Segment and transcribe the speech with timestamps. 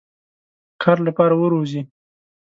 [0.81, 1.81] کار لپاره وروزی.